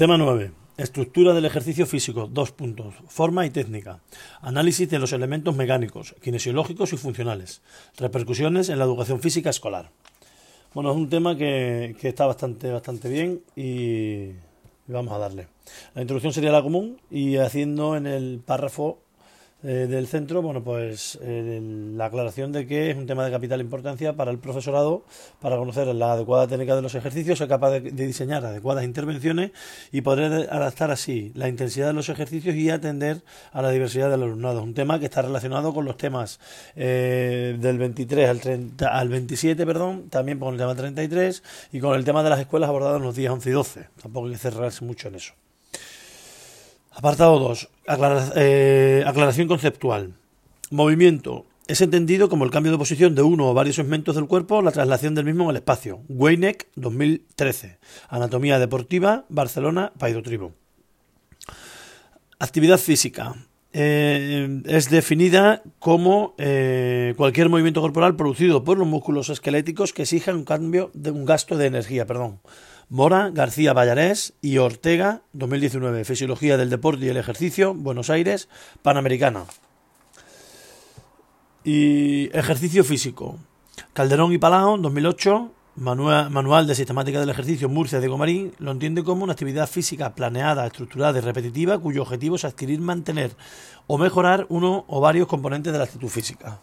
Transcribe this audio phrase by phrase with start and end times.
[0.00, 0.52] Tema 9.
[0.78, 2.26] Estructura del ejercicio físico.
[2.26, 2.94] Dos puntos.
[3.08, 4.00] Forma y técnica.
[4.40, 7.60] Análisis de los elementos mecánicos, kinesiológicos y funcionales.
[7.98, 9.90] Repercusiones en la educación física escolar.
[10.72, 14.30] Bueno, es un tema que, que está bastante, bastante bien y
[14.86, 15.48] vamos a darle.
[15.94, 19.00] La introducción sería la común y haciendo en el párrafo
[19.62, 21.60] eh, del centro, bueno, pues eh,
[21.94, 25.04] la aclaración de que es un tema de capital importancia para el profesorado,
[25.38, 29.50] para conocer la adecuada técnica de los ejercicios, ser capaz de, diseñar adecuadas intervenciones
[29.92, 34.22] y poder adaptar así la intensidad de los ejercicios y atender a la diversidad del
[34.22, 34.62] alumnado.
[34.62, 36.40] Un tema que está relacionado con los temas
[36.74, 41.42] eh, del 23 al, 30, al 27, perdón, también con el tema 33
[41.72, 43.88] y con el tema de las escuelas abordados en los días 11 y 12.
[44.02, 45.34] Tampoco hay que cerrarse mucho en eso.
[47.00, 47.68] Apartado 2.
[48.36, 50.12] Eh, aclaración conceptual.
[50.70, 51.46] Movimiento.
[51.66, 54.70] Es entendido como el cambio de posición de uno o varios segmentos del cuerpo la
[54.70, 56.02] traslación del mismo en el espacio.
[56.10, 57.78] Weineck, 2013.
[58.10, 60.52] Anatomía deportiva, Barcelona, Paido Tribo.
[62.38, 63.34] Actividad física.
[63.72, 70.34] Eh, es definida como eh, cualquier movimiento corporal producido por los músculos esqueléticos que exija
[70.34, 72.40] un cambio de un gasto de energía, perdón.
[72.92, 78.48] Mora, García Vallarés y Ortega, 2019, Fisiología del Deporte y el Ejercicio, Buenos Aires,
[78.82, 79.44] Panamericana.
[81.62, 83.38] Y Ejercicio Físico,
[83.92, 89.22] Calderón y Palao, 2008, Manual de Sistemática del Ejercicio, Murcia de Gomarín, lo entiende como
[89.22, 93.36] una actividad física planeada, estructurada y repetitiva cuyo objetivo es adquirir, mantener
[93.86, 96.58] o mejorar uno o varios componentes de la actitud física.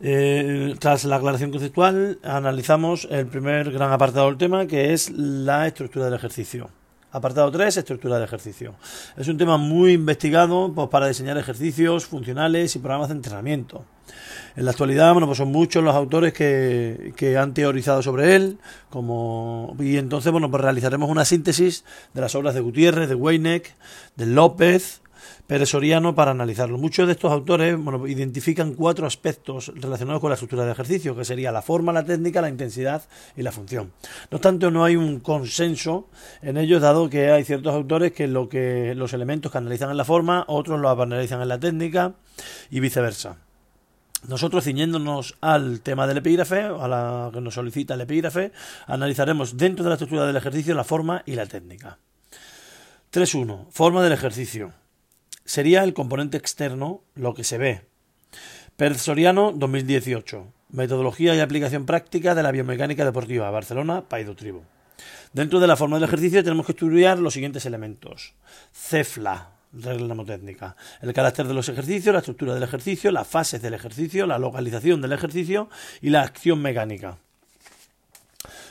[0.00, 5.66] Eh, tras la aclaración conceptual, analizamos el primer gran apartado del tema, que es la
[5.66, 6.70] estructura del ejercicio.
[7.12, 8.74] Apartado 3, estructura del ejercicio.
[9.16, 13.84] Es un tema muy investigado pues, para diseñar ejercicios funcionales y programas de entrenamiento.
[14.56, 18.58] En la actualidad, bueno, pues son muchos los autores que, que han teorizado sobre él,
[18.90, 21.84] como, y entonces, bueno, pues realizaremos una síntesis
[22.14, 23.74] de las obras de Gutiérrez, de Weineck,
[24.16, 25.00] de López,
[25.46, 26.78] Pérez Soriano para analizarlo.
[26.78, 31.26] Muchos de estos autores bueno, identifican cuatro aspectos relacionados con la estructura del ejercicio, que
[31.26, 33.02] sería la forma, la técnica, la intensidad
[33.36, 33.92] y la función.
[34.30, 36.08] No obstante, no hay un consenso
[36.40, 39.98] en ellos, dado que hay ciertos autores que, lo que los elementos que analizan en
[39.98, 42.14] la forma, otros los analizan en la técnica
[42.70, 43.36] y viceversa.
[44.26, 48.52] Nosotros, ciñéndonos al tema del epígrafe, a la que nos solicita el epígrafe,
[48.86, 51.98] analizaremos dentro de la estructura del ejercicio la forma y la técnica.
[53.12, 53.66] 3.1.
[53.70, 54.72] Forma del ejercicio
[55.44, 57.82] sería el componente externo, lo que se ve.
[58.76, 60.46] Pérez Soriano, 2018.
[60.70, 63.50] Metodología y aplicación práctica de la biomecánica deportiva.
[63.50, 64.62] Barcelona, Paido Tribu.
[65.32, 68.34] Dentro de la forma del ejercicio tenemos que estudiar los siguientes elementos.
[68.72, 70.76] CEFLA, regla mnemotécnica.
[71.00, 75.00] El carácter de los ejercicios, la estructura del ejercicio, las fases del ejercicio, la localización
[75.00, 75.68] del ejercicio
[76.00, 77.18] y la acción mecánica.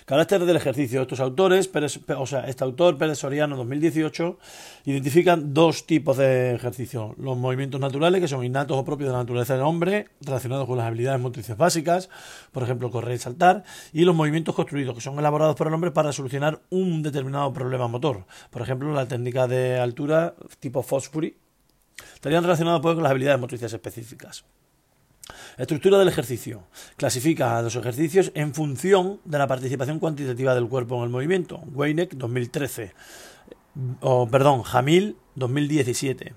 [0.05, 1.01] Carácter del ejercicio.
[1.01, 1.69] Estos autores,
[2.17, 4.37] o sea, este autor, Pérez Soriano, 2018,
[4.85, 7.15] identifican dos tipos de ejercicio.
[7.17, 10.77] Los movimientos naturales, que son innatos o propios de la naturaleza del hombre, relacionados con
[10.77, 12.09] las habilidades motrices básicas,
[12.51, 15.91] por ejemplo, correr y saltar, y los movimientos construidos, que son elaborados por el hombre
[15.91, 18.25] para solucionar un determinado problema motor.
[18.49, 21.35] Por ejemplo, la técnica de altura tipo Fosbury,
[22.13, 24.43] estarían relacionados pues, con las habilidades motrices específicas.
[25.57, 26.63] Estructura del ejercicio.
[26.97, 31.61] Clasifica a los ejercicios en función de la participación cuantitativa del cuerpo en el movimiento.
[31.73, 32.93] Weineck 2013.
[34.01, 36.33] O, perdón, Jamil 2017.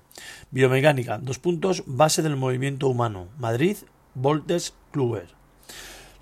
[0.51, 1.17] Biomecánica.
[1.17, 1.83] Dos puntos.
[1.85, 3.27] Base del movimiento humano.
[3.37, 3.77] Madrid.
[4.13, 5.37] Voltes Kluwer.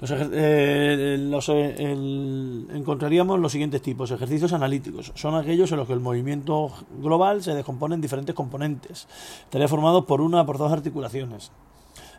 [0.02, 4.12] Los, eh, eh, encontraríamos los siguientes tipos.
[4.12, 5.14] Ejercicios analíticos.
[5.16, 6.72] Son aquellos en los que el movimiento
[7.02, 9.08] global se descompone en diferentes componentes.
[9.44, 11.52] Estaría formado por una o por dos articulaciones.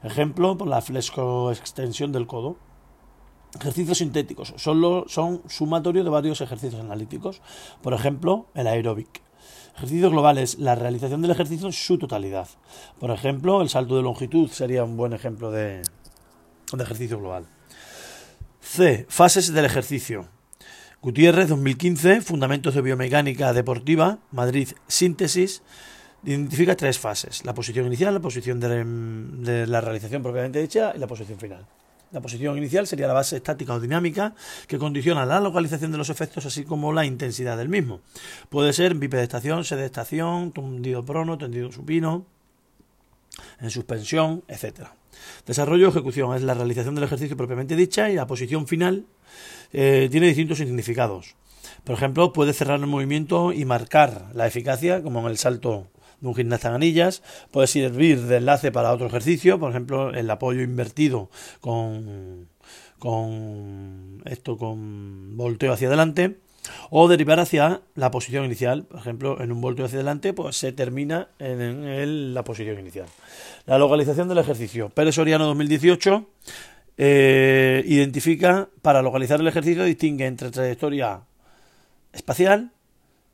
[0.06, 2.56] Ejemplo, la flexoextensión del codo.
[3.59, 4.55] Ejercicios sintéticos.
[4.56, 7.43] Solo son sumatorio de varios ejercicios analíticos.
[7.83, 9.21] Por ejemplo, el aeróbic.
[9.77, 10.61] Ejercicios globales.
[10.61, 12.49] La realización del ejercicio en su totalidad.
[13.00, 15.83] Por ejemplo, el salto de longitud sería un buen ejemplo de,
[16.72, 17.49] de ejercicio global.
[18.61, 19.06] C.
[19.09, 20.28] Fases del ejercicio.
[21.03, 25.63] Gutiérrez, 2015, Fundamentos de Biomecánica Deportiva, Madrid, Síntesis,
[26.27, 31.07] Identifica tres fases, la posición inicial, la posición de, la realización propiamente dicha y la
[31.07, 31.65] posición final.
[32.11, 34.34] La posición inicial sería la base estática o dinámica
[34.67, 38.01] que condiciona la localización de los efectos así como la intensidad del mismo.
[38.49, 42.27] Puede ser bipedestación, sedestación, tendido prono, tendido supino,
[43.61, 44.89] en suspensión, etc.
[45.47, 49.07] Desarrollo o ejecución es la realización del ejercicio propiamente dicha y la posición final
[49.72, 51.37] eh, tiene distintos significados.
[51.84, 55.87] Por ejemplo, puede cerrar el movimiento y marcar la eficacia, como en el salto
[56.21, 60.30] de un gimnasta en anillas, puede servir de enlace para otro ejercicio, por ejemplo, el
[60.30, 61.30] apoyo invertido
[61.60, 62.48] con,
[62.98, 66.36] con esto con volteo hacia adelante,
[66.91, 68.84] o derivar hacia la posición inicial.
[68.84, 73.07] Por ejemplo, en un voltio hacia adelante, pues se termina en, la posición inicial.
[73.66, 74.89] La localización del ejercicio.
[74.91, 76.27] Pérez Soriano 2018
[76.98, 81.21] eh, identifica, para localizar el ejercicio, distingue entre trayectoria
[82.12, 82.72] espacial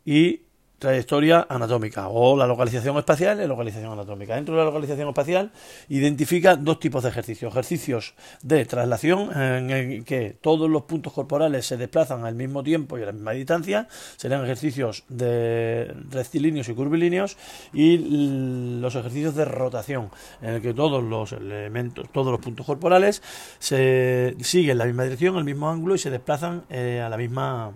[0.05, 0.41] y
[0.83, 4.35] trayectoria anatómica o la localización espacial y localización anatómica.
[4.35, 5.53] Dentro de la localización espacial
[5.89, 7.53] identifica dos tipos de ejercicios.
[7.53, 12.99] Ejercicios de traslación en el que todos los puntos corporales se desplazan al mismo tiempo
[12.99, 13.87] y a la misma distancia.
[14.17, 17.37] Serían ejercicios de rectilíneos y curvilíneos
[17.73, 23.23] y los ejercicios de rotación en el que todos los elementos, todos los puntos corporales
[23.61, 27.73] se siguen la misma dirección, el mismo ángulo y se desplazan eh, a la misma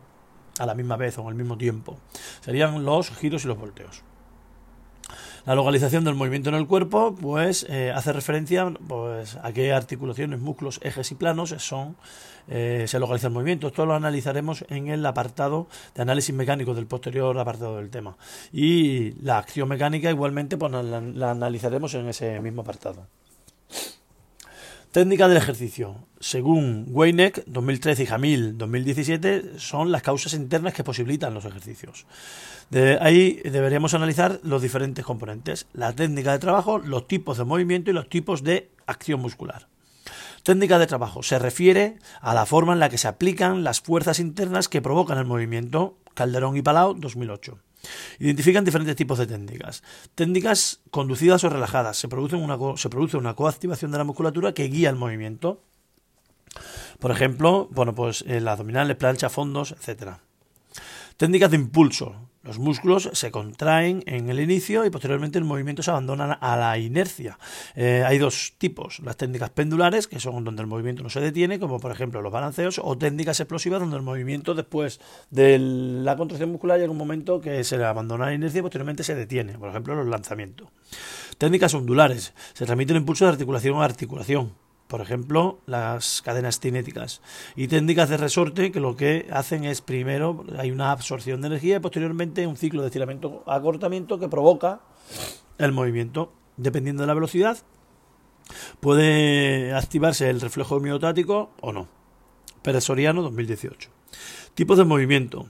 [0.59, 1.99] a la misma vez o al mismo tiempo.
[2.41, 4.03] Serían los giros y los volteos.
[5.47, 10.41] La localización del movimiento en el cuerpo, pues eh, hace referencia pues, a qué articulaciones,
[10.41, 11.97] músculos, ejes y planos son,
[12.49, 13.69] eh, se localiza el movimiento.
[13.69, 18.17] Esto lo analizaremos en el apartado de análisis mecánico del posterior apartado del tema.
[18.53, 23.07] Y la acción mecánica igualmente pues, la analizaremos en ese mismo apartado.
[24.97, 26.07] Técnica del ejercicio.
[26.21, 32.07] Según Weineck, 2013 y Jamil, 2017, son las causas internas que posibilitan los ejercicios.
[32.71, 37.91] De ahí deberíamos analizar los diferentes componentes, la técnica de trabajo, los tipos de movimiento
[37.91, 39.69] y los tipos de acción muscular.
[40.43, 44.19] Técnica de trabajo se refiere a la forma en la que se aplican las fuerzas
[44.19, 45.99] internas que provocan el movimiento.
[46.15, 47.59] Calderón y Palau, 2008.
[48.19, 49.83] Identifican diferentes tipos de técnicas.
[50.15, 51.97] Técnicas conducidas o relajadas.
[51.97, 55.63] Se produce una, se produce una coactivación de la musculatura que guía el movimiento.
[56.99, 60.26] Por ejemplo, bueno, pues el abdominales, plancha, fondos, etcétera.
[61.17, 62.15] Técnicas de impulso.
[62.43, 66.77] Los músculos se contraen en el inicio y posteriormente el movimiento se abandona a la
[66.77, 67.39] inercia.
[67.75, 71.59] Eh, hay dos tipos, las técnicas pendulares, que son donde el movimiento no se detiene,
[71.59, 76.53] como por ejemplo los balanceos, o técnicas explosivas, donde el movimiento después de la contracción
[76.53, 79.95] muscular llega un momento que se abandona la inercia y posteriormente se detiene, por ejemplo
[79.95, 80.69] los lanzamientos.
[81.39, 84.53] Técnicas ondulares, se transmite el impulso de articulación a articulación
[84.89, 87.21] por ejemplo, las cadenas cinéticas
[87.57, 91.77] y técnicas de resorte que lo que hacen es primero hay una absorción de energía
[91.77, 94.81] y posteriormente un ciclo de estiramiento acortamiento que provoca
[95.59, 97.59] el movimiento dependiendo de la velocidad
[98.81, 101.89] puede activarse el reflejo miotático o no.
[102.63, 103.91] Pérez Soriano 2018.
[104.55, 105.49] Tipos de movimiento.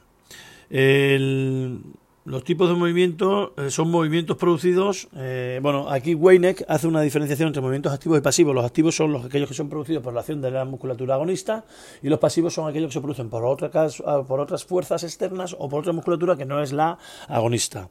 [0.70, 1.82] El
[2.26, 5.06] los tipos de movimiento eh, son movimientos producidos.
[5.16, 8.52] Eh, bueno, aquí Weineck hace una diferenciación entre movimientos activos y pasivos.
[8.52, 11.64] Los activos son los aquellos que son producidos por la acción de la musculatura agonista
[12.02, 15.54] y los pasivos son aquellos que se producen por, otras ah, por otras fuerzas externas
[15.56, 17.90] o por otra musculatura que no es la agonista.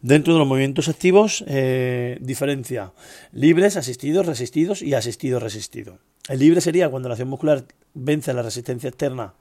[0.00, 2.92] Dentro de los movimientos activos, eh, diferencia
[3.32, 5.98] libres, asistidos, resistidos y asistido-resistido.
[6.30, 9.34] El libre sería cuando la acción muscular vence la resistencia externa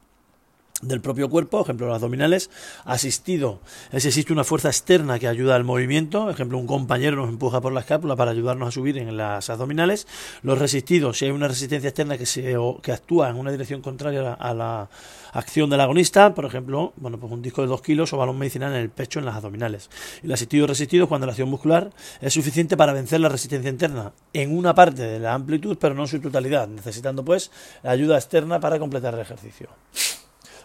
[0.84, 2.50] del propio cuerpo, ejemplo los abdominales,
[2.86, 3.60] asistido,
[3.92, 7.74] es existe una fuerza externa que ayuda al movimiento, ejemplo un compañero nos empuja por
[7.74, 10.08] la escápula para ayudarnos a subir en las abdominales,
[10.42, 14.34] los resistidos, si hay una resistencia externa que, se, que actúa en una dirección contraria
[14.34, 14.90] a la
[15.34, 18.72] acción del agonista, por ejemplo, bueno, pues un disco de 2 kilos o balón medicinal
[18.72, 19.90] en el pecho en las abdominales.
[20.22, 21.90] El asistido resistido cuando la acción muscular
[22.22, 26.04] es suficiente para vencer la resistencia interna en una parte de la amplitud, pero no
[26.04, 27.52] en su totalidad, necesitando pues
[27.84, 29.70] ayuda externa para completar el ejercicio.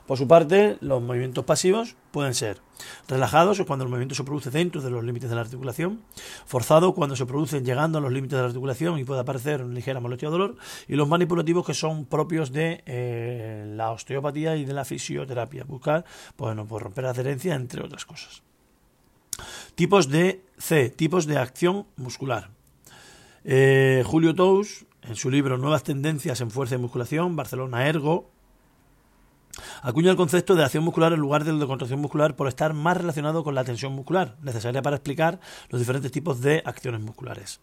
[0.08, 2.62] Por su parte, los movimientos pasivos pueden ser
[3.08, 6.00] relajados cuando el movimiento se produce dentro de los límites de la articulación,
[6.46, 9.74] forzado cuando se produce llegando a los límites de la articulación y puede aparecer una
[9.74, 10.56] ligera molestia o dolor,
[10.88, 16.06] y los manipulativos que son propios de eh, la osteopatía y de la fisioterapia, buscar
[16.38, 18.42] bueno, por romper adherencia, entre otras cosas.
[19.74, 22.48] Tipos de C, tipos de acción muscular.
[23.44, 28.37] Eh, Julio Tous, en su libro Nuevas tendencias en fuerza y musculación, Barcelona Ergo,
[29.82, 32.96] Acuña el concepto de acción muscular en lugar del de contracción muscular por estar más
[32.96, 37.60] relacionado con la tensión muscular, necesaria para explicar los diferentes tipos de acciones musculares.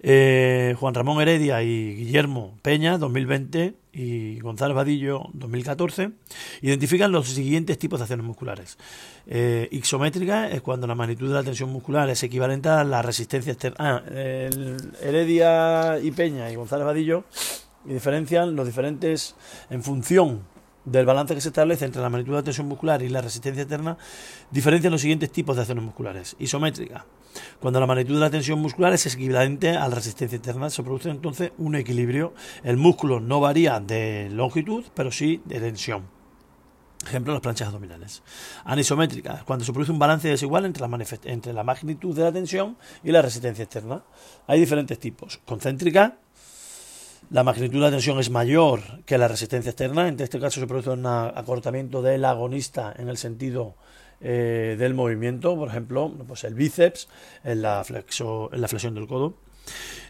[0.00, 6.10] Eh, Juan Ramón Heredia y Guillermo Peña, 2020, y González Vadillo, 2014,
[6.60, 8.76] identifican los siguientes tipos de acciones musculares.
[9.26, 13.52] Eh, isométrica es cuando la magnitud de la tensión muscular es equivalente a la resistencia
[13.52, 13.76] externa.
[13.78, 14.02] Ah,
[15.00, 17.24] Heredia y Peña y González Vadillo
[17.84, 19.34] diferencian los diferentes
[19.70, 20.42] en función
[20.86, 23.64] del balance que se establece entre la magnitud de la tensión muscular y la resistencia
[23.64, 23.98] eterna,
[24.50, 26.36] diferencian los siguientes tipos de acciones musculares.
[26.38, 27.04] Isométrica.
[27.60, 31.10] Cuando la magnitud de la tensión muscular es equivalente a la resistencia eterna, se produce
[31.10, 32.32] entonces un equilibrio.
[32.62, 36.16] El músculo no varía de longitud, pero sí de tensión.
[37.04, 38.22] Ejemplo, las planchas abdominales.
[38.64, 42.76] Anisométrica, cuando se produce un balance desigual entre la, entre la magnitud de la tensión
[43.04, 44.02] y la resistencia externa.
[44.46, 45.38] Hay diferentes tipos.
[45.44, 46.18] Concéntrica,
[47.30, 50.06] La magnitud de la tensión es mayor que la resistencia externa.
[50.06, 53.74] En este caso se produce un acortamiento del agonista en el sentido
[54.20, 55.56] eh, del movimiento.
[55.56, 57.08] Por ejemplo, pues el bíceps
[57.42, 59.34] en la, en la flexión del codo.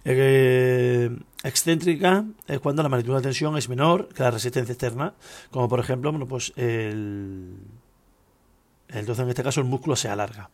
[0.05, 1.11] Eh,
[1.43, 5.15] excéntrica es cuando la magnitud de la tensión es menor que la resistencia externa,
[5.51, 7.57] como por ejemplo, pues el,
[8.89, 10.51] entonces en este caso el músculo se alarga.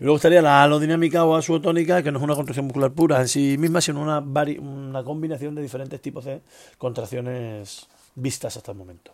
[0.00, 3.28] Y luego estaría la alodinámica o asuotónica, que no es una contracción muscular pura en
[3.28, 6.42] sí misma, sino una, una combinación de diferentes tipos de
[6.78, 9.12] contracciones vistas hasta el momento.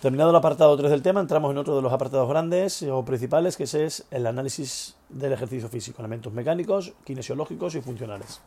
[0.00, 3.56] Terminado el apartado 3 del tema, entramos en otro de los apartados grandes o principales,
[3.56, 8.40] que es el análisis del ejercicio físico, elementos mecánicos, kinesiológicos y funcionales.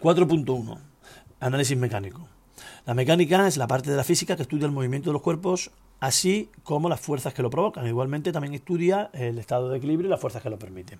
[0.00, 0.78] 4.1.
[1.38, 2.26] Análisis mecánico.
[2.84, 5.70] La mecánica es la parte de la física que estudia el movimiento de los cuerpos,
[6.00, 7.86] así como las fuerzas que lo provocan.
[7.86, 10.98] Igualmente también estudia el estado de equilibrio y las fuerzas que lo permiten.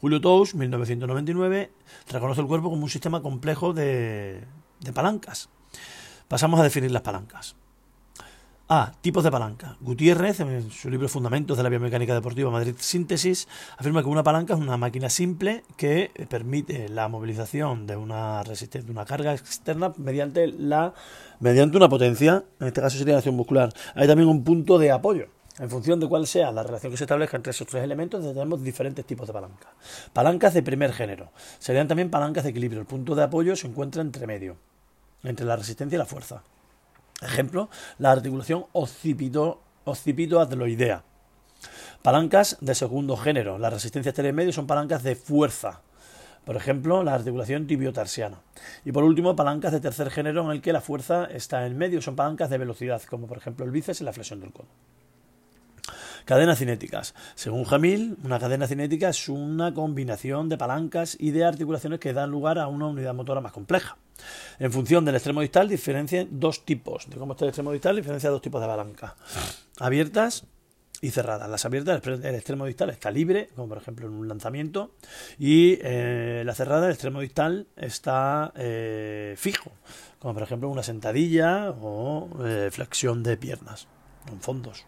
[0.00, 1.70] Julio Tous, 1999,
[2.10, 4.42] reconoce el cuerpo como un sistema complejo de
[4.92, 5.48] palancas.
[6.26, 7.54] Pasamos a definir las palancas.
[8.72, 8.92] A.
[9.00, 9.76] Tipos de palanca.
[9.80, 14.54] Gutiérrez, en su libro Fundamentos de la Biomecánica Deportiva Madrid Síntesis, afirma que una palanca
[14.54, 19.92] es una máquina simple que permite la movilización de una resistencia, de una carga externa
[19.96, 20.94] mediante la
[21.40, 23.72] mediante una potencia, en este caso sería la acción muscular.
[23.96, 25.26] Hay también un punto de apoyo.
[25.58, 28.62] En función de cuál sea la relación que se establezca entre esos tres elementos, tenemos
[28.62, 29.74] diferentes tipos de palanca.
[30.12, 31.32] Palancas de primer género.
[31.58, 32.80] Serían también palancas de equilibrio.
[32.82, 34.54] El punto de apoyo se encuentra entre medio,
[35.24, 36.44] entre la resistencia y la fuerza.
[37.20, 41.04] Ejemplo, la articulación occipito-adloidea.
[42.02, 43.58] Palancas de segundo género.
[43.58, 45.80] Las resistencias medio son palancas de fuerza.
[46.44, 48.40] Por ejemplo, la articulación tibiotarsiana.
[48.84, 52.00] Y por último, palancas de tercer género en el que la fuerza está en medio.
[52.00, 54.68] Son palancas de velocidad, como por ejemplo el bíceps y la flexión del codo.
[56.24, 57.14] Cadenas cinéticas.
[57.34, 62.30] Según Jamil, una cadena cinética es una combinación de palancas y de articulaciones que dan
[62.30, 63.96] lugar a una unidad motora más compleja.
[64.58, 67.08] En función del extremo distal diferencia dos tipos.
[67.08, 69.16] De cómo está el extremo distal diferencia dos tipos de palanca.
[69.78, 70.44] Abiertas
[71.00, 71.48] y cerradas.
[71.48, 74.92] Las abiertas, el extremo distal está libre, como por ejemplo en un lanzamiento,
[75.38, 79.72] y eh, la cerrada, el extremo distal está eh, fijo,
[80.18, 83.88] como por ejemplo una sentadilla o eh, flexión de piernas,
[84.30, 84.84] en fondos.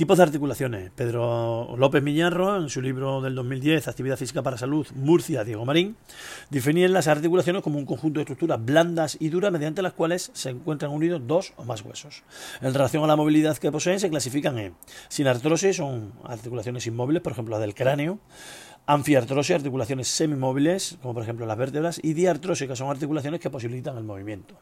[0.00, 0.90] Tipos de articulaciones.
[0.96, 5.94] Pedro López Miñarro, en su libro del 2010, Actividad Física para Salud, Murcia, Diego Marín,
[6.48, 10.48] definían las articulaciones como un conjunto de estructuras blandas y duras mediante las cuales se
[10.48, 12.22] encuentran unidos dos o más huesos.
[12.62, 14.74] En relación a la movilidad que poseen, se clasifican en
[15.10, 18.20] sin artrosis, son articulaciones inmóviles, por ejemplo la del cráneo,
[18.86, 23.96] Anfiartrosis, articulaciones semimóviles, como por ejemplo las vértebras, y diartrosis, que son articulaciones que posibilitan
[23.96, 24.56] el movimiento.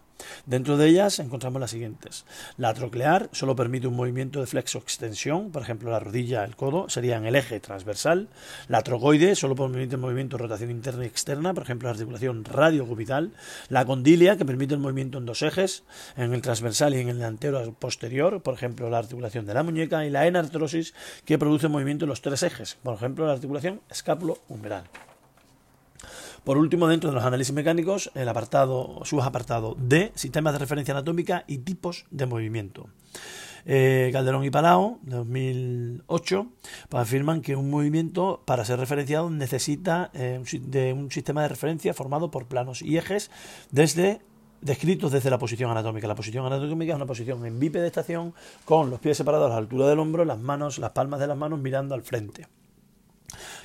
[0.45, 2.27] Dentro de ellas encontramos las siguientes.
[2.57, 7.17] La troclear solo permite un movimiento de flexo-extensión, por ejemplo la rodilla, el codo, sería
[7.17, 8.29] en el eje transversal.
[8.69, 12.45] La trocoide solo permite el movimiento de rotación interna y externa, por ejemplo la articulación
[12.45, 13.33] radiocubital.
[13.69, 15.85] La condilia, que permite el movimiento en dos ejes,
[16.17, 20.05] en el transversal y en el delantero posterior, por ejemplo la articulación de la muñeca.
[20.05, 20.95] Y la enartrosis,
[21.25, 23.81] que produce movimiento en los tres ejes, por ejemplo la articulación
[26.45, 31.45] Por último, dentro de los análisis mecánicos, el apartado, subapartado D, sistemas de referencia anatómica
[31.47, 32.89] y tipos de movimiento.
[33.67, 36.47] Eh, Calderón y Palao, de 2008,
[36.89, 41.93] pues afirman que un movimiento, para ser referenciado, necesita eh, de un sistema de referencia
[41.93, 43.31] formado por planos y ejes
[43.71, 44.23] desde
[44.63, 46.09] descritos desde la posición anatómica.
[46.09, 48.33] La posición anatómica es una posición en bipedestación
[48.65, 51.37] con los pies separados a la altura del hombro, las manos, las palmas de las
[51.37, 52.47] manos mirando al frente.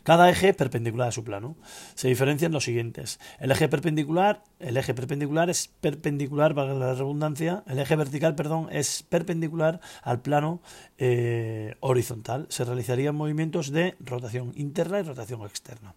[0.03, 1.55] Cada eje perpendicular a su plano.
[1.95, 3.19] Se diferencian los siguientes.
[3.39, 8.67] El eje perpendicular, el eje perpendicular es perpendicular, para la redundancia, el eje vertical, perdón,
[8.71, 10.61] es perpendicular al plano
[10.97, 12.47] eh, horizontal.
[12.49, 15.95] Se realizarían movimientos de rotación interna y rotación externa.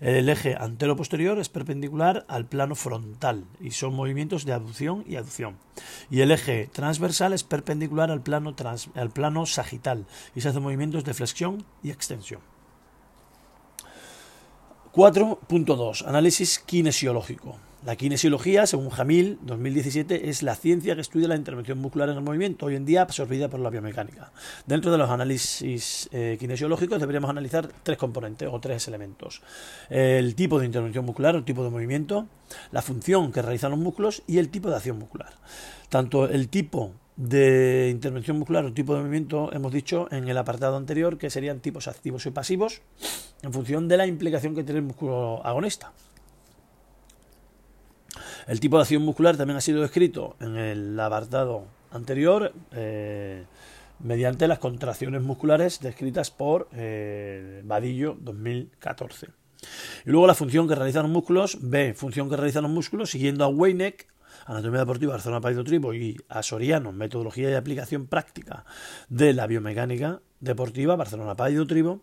[0.00, 5.58] El eje antero-posterior es perpendicular al plano frontal y son movimientos de aducción y aducción.
[6.10, 8.54] Y el eje transversal es perpendicular al plano,
[8.94, 12.53] al plano sagital y se hacen movimientos de flexión y extensión.
[14.94, 16.06] 4.2.
[16.06, 17.58] Análisis kinesiológico.
[17.84, 22.22] La kinesiología, según Jamil, 2017, es la ciencia que estudia la intervención muscular en el
[22.22, 24.30] movimiento, hoy en día absorbida por la biomecánica.
[24.66, 29.42] Dentro de los análisis eh, kinesiológicos deberíamos analizar tres componentes o tres elementos.
[29.90, 32.28] El tipo de intervención muscular, el tipo de movimiento,
[32.70, 35.32] la función que realizan los músculos y el tipo de acción muscular.
[35.88, 40.76] Tanto el tipo de intervención muscular o tipo de movimiento hemos dicho en el apartado
[40.76, 42.82] anterior que serían tipos activos y pasivos
[43.42, 45.92] en función de la implicación que tiene el músculo agonista.
[48.46, 53.44] El tipo de acción muscular también ha sido descrito en el apartado anterior eh,
[54.00, 59.28] mediante las contracciones musculares descritas por eh, Vadillo 2014.
[60.04, 63.44] Y luego la función que realizan los músculos, B, función que realizan los músculos, siguiendo
[63.44, 64.08] a Weineck,
[64.46, 68.64] Anatomía Deportiva, Barcelona Paido Tribo y a Soriano, Metodología y Aplicación Práctica
[69.08, 72.02] de la Biomecánica Deportiva, Barcelona Paido Tribo,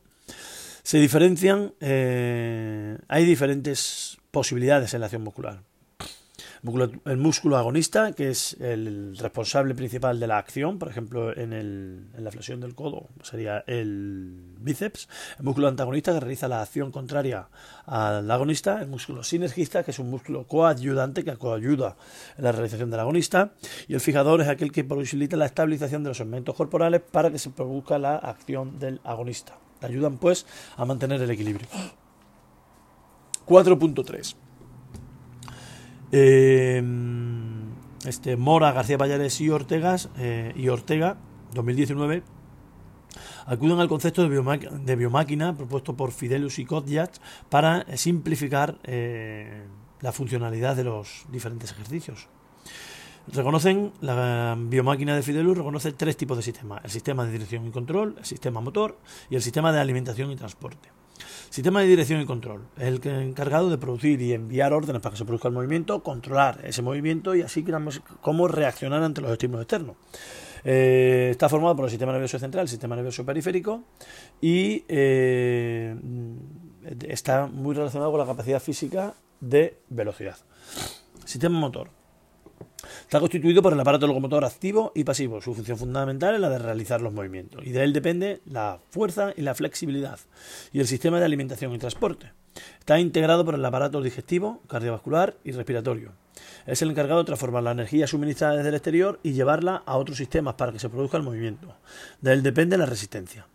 [0.84, 5.71] se diferencian, eh, hay diferentes posibilidades en la acción muscular
[6.63, 12.08] el músculo agonista, que es el responsable principal de la acción, por ejemplo, en, el,
[12.15, 16.91] en la flexión del codo sería el bíceps, el músculo antagonista que realiza la acción
[16.91, 17.50] contraria
[17.88, 21.96] al agonista, el músculo sinergista, que es un músculo coayudante que coayuda
[22.38, 23.53] en la realización del agonista,
[23.88, 27.39] y el fijador es aquel que posibilita la estabilización de los segmentos corporales para que
[27.39, 29.58] se produzca la acción del agonista.
[29.82, 30.46] Ayudan pues
[30.77, 31.68] a mantener el equilibrio.
[33.48, 34.36] 4.3
[36.12, 36.84] eh,
[38.06, 41.18] este, Mora, García Payares y, Ortegas, eh, y Ortega,
[41.53, 42.24] 2019,
[43.46, 47.12] acuden al concepto de, biomáquina propuesto por Fidelus y Kodjak
[47.50, 49.65] para simplificar eh,
[50.00, 52.27] la funcionalidad de los diferentes ejercicios.
[53.27, 57.72] Reconocen, la biomáquina de Fidelus reconoce tres tipos de sistemas, el sistema de dirección y
[57.72, 58.98] control, el sistema motor
[59.30, 60.89] y el sistema de alimentación y transporte.
[61.51, 62.62] Sistema de dirección y control.
[62.77, 66.62] Es el encargado de producir y enviar órdenes para que se produzca el movimiento, controlar
[66.63, 67.65] ese movimiento y así
[68.22, 69.98] cómo reaccionar ante los estímulos externos.
[70.63, 73.84] Eh, está formado por el sistema nervioso central, el sistema nervioso periférico
[74.39, 75.93] y eh,
[77.10, 80.38] está muy relacionado con la capacidad física de velocidad.
[81.25, 81.89] Sistema motor.
[83.02, 85.42] Está constituido por el aparato locomotor activo y pasivo.
[85.42, 89.34] Su función fundamental es la de realizar los movimientos y de él depende la fuerza
[89.36, 90.20] y la flexibilidad
[90.72, 92.32] y el sistema de alimentación y transporte.
[92.80, 96.12] Está integrado por el aparato digestivo, cardiovascular y respiratorio.
[96.66, 100.18] Es el encargado de transformar la energía suministrada desde el exterior y llevarla a otros
[100.18, 101.76] sistemas para que se produzca el movimiento.
[102.22, 103.46] De él depende la resistencia.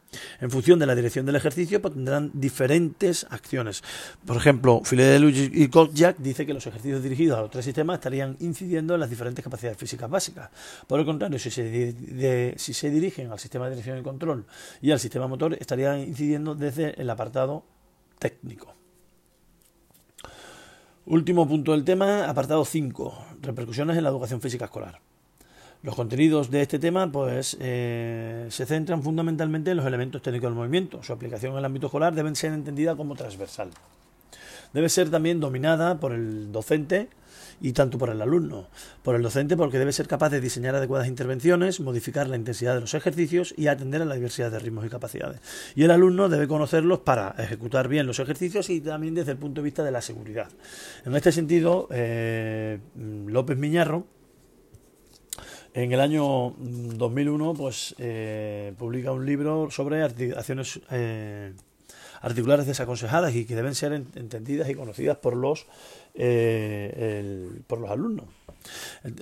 [0.40, 3.82] En función de la dirección del ejercicio pues, tendrán diferentes acciones.
[4.25, 8.37] Por ejemplo, Fidelus y Jack dice que los ejercicios dirigidos a los tres sistemas estarían
[8.40, 10.50] incidiendo en las diferentes capacidades físicas básicas.
[10.87, 14.46] Por el contrario, si se, si se dirigen al sistema de dirección y control
[14.80, 17.64] y al sistema motor, estarían incidiendo desde el apartado
[18.19, 18.75] técnico.
[21.06, 25.00] Último punto del tema, apartado 5, repercusiones en la educación física escolar.
[25.82, 30.56] Los contenidos de este tema pues, eh, se centran fundamentalmente en los elementos técnicos del
[30.56, 31.02] movimiento.
[31.02, 33.71] Su aplicación en el ámbito escolar debe ser entendida como transversal.
[34.73, 37.08] Debe ser también dominada por el docente
[37.60, 38.69] y tanto por el alumno.
[39.02, 42.80] Por el docente porque debe ser capaz de diseñar adecuadas intervenciones, modificar la intensidad de
[42.80, 45.41] los ejercicios y atender a la diversidad de ritmos y capacidades.
[45.75, 49.60] Y el alumno debe conocerlos para ejecutar bien los ejercicios y también desde el punto
[49.60, 50.49] de vista de la seguridad.
[51.04, 52.80] En este sentido, eh,
[53.26, 54.06] López Miñarro,
[55.76, 61.52] en el año 2001, pues eh, publica un libro sobre acciones eh,
[62.23, 65.67] articulares desaconsejadas y que deben ser entendidas y conocidas por los
[66.15, 68.25] eh, por los alumnos.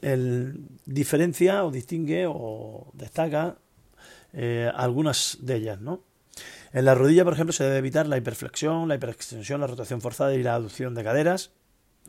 [0.00, 3.56] El, diferencia o distingue o destaca
[4.76, 6.02] algunas de ellas, ¿no?
[6.72, 10.34] En la rodilla, por ejemplo, se debe evitar la hiperflexión, la hiperextensión, la rotación forzada
[10.34, 11.50] y la aducción de caderas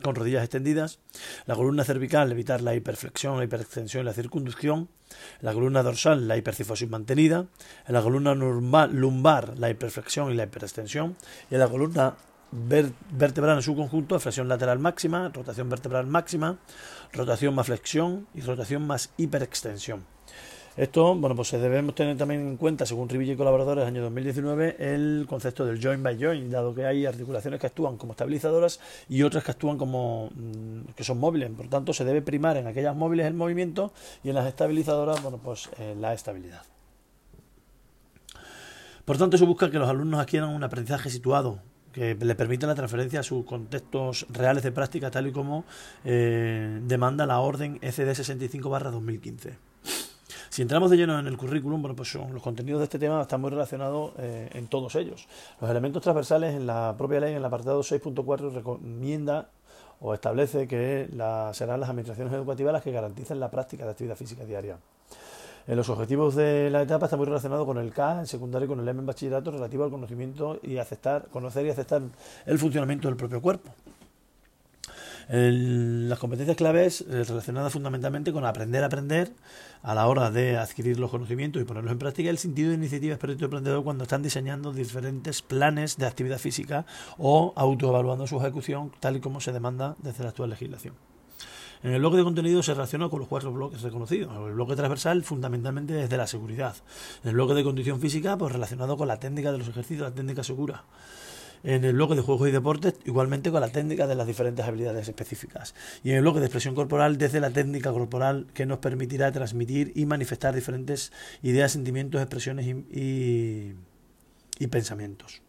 [0.02, 0.98] con rodillas extendidas,
[1.46, 4.88] la columna cervical evitar la hiperflexión, la hiperextensión y la circunducción,
[5.40, 7.46] la columna dorsal la hipercifosis mantenida,
[7.86, 11.16] en la columna lumbar la hiperflexión y la hiperextensión,
[11.50, 12.14] y en la columna
[12.52, 16.58] vertebral en su conjunto, flexión lateral máxima, rotación vertebral máxima,
[17.12, 20.15] rotación más flexión y rotación más hiperextensión.
[20.76, 25.24] Esto, bueno, pues debemos tener también en cuenta, según Rivilla y colaboradores, año 2019, el
[25.26, 29.42] concepto del joint by joint, dado que hay articulaciones que actúan como estabilizadoras y otras
[29.42, 31.50] que actúan como mm, que son móviles.
[31.52, 33.90] Por tanto, se debe primar en aquellas móviles el movimiento
[34.22, 36.60] y en las estabilizadoras, bueno, pues eh, la estabilidad.
[39.06, 41.60] Por tanto, se busca que los alumnos adquieran un aprendizaje situado,
[41.94, 45.64] que le permita la transferencia a sus contextos reales de práctica, tal y como
[46.04, 49.56] eh, demanda la orden ECD 65-2015.
[50.48, 53.40] Si entramos de lleno en el currículum, bueno, pues los contenidos de este tema están
[53.40, 55.26] muy relacionados eh, en todos ellos.
[55.60, 59.48] Los elementos transversales en la propia ley, en el apartado 6.4, recomienda
[60.00, 61.08] o establece que
[61.52, 64.78] serán las administraciones educativas las que garanticen la práctica de actividad física diaria.
[65.66, 68.68] En los objetivos de la etapa está muy relacionado con el K en secundario y
[68.68, 72.02] con el M en bachillerato relativo al conocimiento y aceptar, conocer y aceptar
[72.44, 73.70] el funcionamiento del propio cuerpo
[75.28, 79.32] las competencias claves eh, relacionadas fundamentalmente con aprender a aprender
[79.82, 83.14] a la hora de adquirir los conocimientos y ponerlos en práctica, el sentido de iniciativa
[83.14, 86.86] espíritu emprendedor cuando están diseñando diferentes planes de actividad física
[87.18, 90.94] o autoevaluando su ejecución tal y como se demanda desde la actual legislación.
[91.82, 94.34] En el bloque de contenido se relaciona con los cuatro bloques reconocidos.
[94.34, 96.74] El bloque transversal fundamentalmente desde la seguridad.
[97.22, 100.42] El bloque de condición física pues relacionado con la técnica de los ejercicios, la técnica
[100.42, 100.84] segura.
[101.64, 105.08] En el bloque de juegos y deportes, igualmente con la técnica de las diferentes habilidades
[105.08, 105.74] específicas.
[106.04, 109.92] Y en el bloque de expresión corporal, desde la técnica corporal que nos permitirá transmitir
[109.94, 113.74] y manifestar diferentes ideas, sentimientos, expresiones y,
[114.58, 115.42] y pensamientos.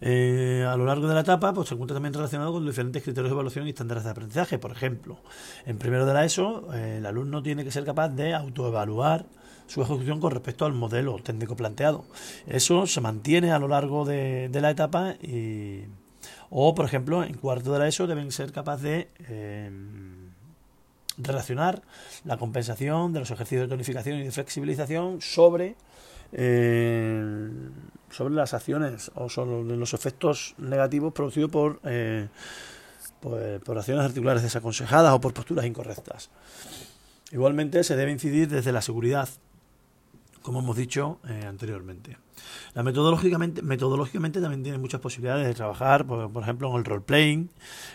[0.00, 3.30] Eh, a lo largo de la etapa pues, se encuentra también relacionado con diferentes criterios
[3.30, 4.58] de evaluación y estándares de aprendizaje.
[4.58, 5.18] Por ejemplo,
[5.64, 9.26] en primero de la ESO, el alumno tiene que ser capaz de autoevaluar
[9.66, 12.04] su ejecución con respecto al modelo técnico planteado.
[12.46, 15.82] Eso se mantiene a lo largo de, la etapa y,
[16.50, 19.70] o, por ejemplo, en cuarto de la ESO deben ser capaces de eh,
[21.18, 21.82] relacionar
[22.24, 25.76] la compensación de los ejercicios de tonificación y de flexibilización sobre
[26.36, 27.48] eh,
[28.10, 32.28] sobre las acciones o sobre los efectos negativos producidos por, eh,
[33.20, 36.30] por, acciones articulares desaconsejadas o por posturas incorrectas.
[37.32, 39.28] Igualmente se debe incidir desde la seguridad,
[40.44, 42.18] como hemos dicho eh, anteriormente.
[42.74, 47.50] La metodológicamente, metodológicamente también tiene muchas posibilidades de trabajar, por, ejemplo, en el role-playing,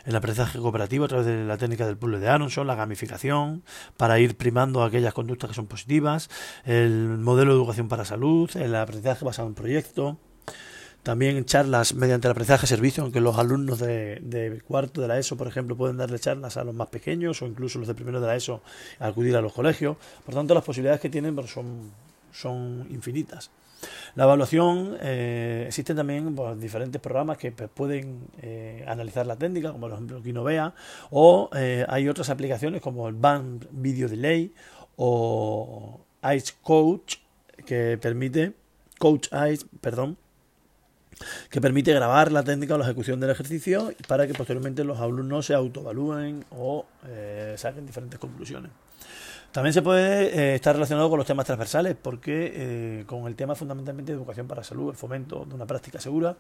[0.06, 3.62] el aprendizaje cooperativo a través de la técnica del puzzle de Aronson, la gamificación,
[3.98, 6.32] para ir primando aquellas conductas que son positivas,
[6.66, 10.18] el modelo de educación para salud, el aprendizaje basado en proyecto,
[11.04, 15.48] también charlas mediante el aprendizaje servicio, aunque los alumnos de, cuarto de la ESO, por
[15.48, 18.36] ejemplo, pueden darle charlas a los más pequeños o incluso los de primero de la
[18.36, 18.64] ESO
[18.98, 19.98] acudir a los colegios.
[20.26, 21.92] Por tanto, las posibilidades que tienen son,
[22.32, 23.52] son infinitas.
[24.16, 29.70] La evaluación, eh, existen también pues, diferentes programas que pues, pueden eh, analizar la técnica,
[29.72, 30.74] como por ejemplo Kinovea,
[31.12, 34.54] o eh, hay otras aplicaciones como el Band Video Delay
[34.98, 36.02] o
[36.36, 37.18] Ice Coach,
[37.66, 38.54] que permite,
[38.98, 40.18] Coach Ice, perdón,
[41.50, 45.46] que permite grabar la técnica o la ejecución del ejercicio para que posteriormente los alumnos
[45.46, 46.86] se autoevalúen o
[47.58, 48.72] saquen diferentes conclusiones.
[49.52, 53.56] También se puede eh, estar relacionado con los temas transversales, porque eh, con el tema
[53.56, 56.38] fundamentalmente de educación para la salud, el fomento de una práctica segura,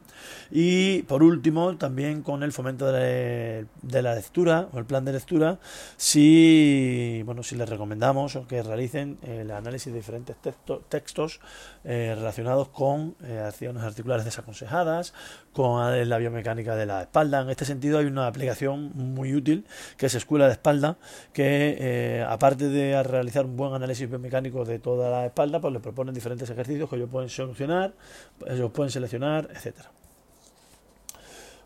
[0.52, 5.58] y por último también con el fomento de la, lectura o el plan de lectura,
[5.98, 10.36] si bueno si les recomendamos que realicen el análisis de diferentes
[10.89, 11.39] textos
[11.84, 15.13] eh, relacionados con acciones articulares desaconsejadas,
[15.52, 17.41] con la biomecánica de la espalda.
[17.41, 19.65] En este sentido hay una aplicación muy útil
[19.98, 20.98] que es Escuela de Espalda,
[21.34, 26.14] que aparte de realizar un buen análisis biomecánico de toda la espalda, pues le proponen
[26.14, 27.94] diferentes ejercicios que ellos pueden solucionar,
[28.48, 29.92] ellos pueden seleccionar, etcétera.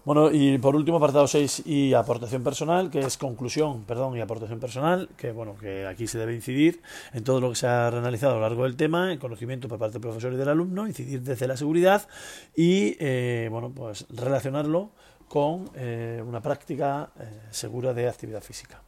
[0.06, 4.60] Bueno, y por último, apartado 6 y aportación personal, que es conclusión, perdón, y aportación
[4.60, 6.82] personal, que bueno, que aquí se debe incidir
[7.13, 9.80] en todo lo que se ha realizado a lo largo del tema, en conocimiento por
[9.80, 12.06] parte del profesor y del alumno, incidir desde la seguridad
[12.54, 14.91] y, eh, bueno, pues relacionarlo
[15.30, 18.82] con eh, una práctica eh, segura de actividad física.